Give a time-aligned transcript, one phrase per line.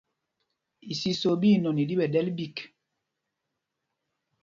[0.93, 2.57] Isiso ɓí inɔn i ɗi ɓɛ̌ ɗɛ́l ɓîk.